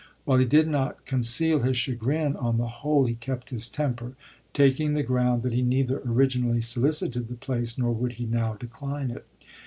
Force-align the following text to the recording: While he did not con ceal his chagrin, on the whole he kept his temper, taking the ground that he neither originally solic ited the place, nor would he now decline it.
While 0.25 0.39
he 0.39 0.45
did 0.45 0.67
not 0.67 1.05
con 1.05 1.21
ceal 1.21 1.61
his 1.63 1.77
chagrin, 1.77 2.35
on 2.35 2.57
the 2.57 2.65
whole 2.67 3.05
he 3.05 3.13
kept 3.13 3.51
his 3.51 3.67
temper, 3.67 4.15
taking 4.51 4.95
the 4.95 5.03
ground 5.03 5.43
that 5.43 5.53
he 5.53 5.61
neither 5.61 6.01
originally 6.03 6.57
solic 6.59 7.03
ited 7.11 7.27
the 7.27 7.35
place, 7.35 7.77
nor 7.77 7.91
would 7.91 8.13
he 8.13 8.25
now 8.25 8.55
decline 8.55 9.11
it. 9.11 9.27